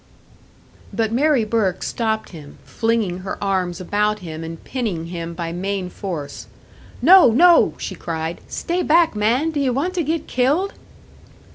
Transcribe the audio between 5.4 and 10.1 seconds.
main force. "No, no!" she cried. "Stay back, man! D'ye want to